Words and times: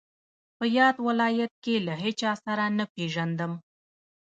په 0.57 0.65
یاد 0.77 0.95
ولایت 1.07 1.51
کې 1.63 1.75
له 1.87 1.93
هیچا 2.03 2.31
سره 2.45 2.63
نه 2.77 2.85
پېژندم. 2.93 3.51